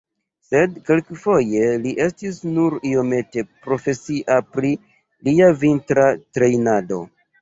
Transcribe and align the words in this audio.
Sed 0.45 0.77
kelkfoje 0.85 1.67
li 1.83 1.91
estis 2.05 2.39
nur 2.55 2.77
iomete 2.93 3.43
profesia 3.67 4.39
pri 4.57 4.73
lia 5.29 5.51
vintra 5.65 6.07
trejnado. 6.19 7.03